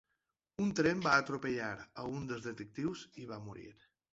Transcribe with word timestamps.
Un 0.63 0.71
tren 0.79 1.03
va 1.07 1.13
atropellar 1.25 1.69
a 1.81 2.07
un 2.15 2.27
dels 2.33 2.49
detectius 2.51 3.07
i 3.25 3.29
va 3.35 3.43
morir. 3.51 3.69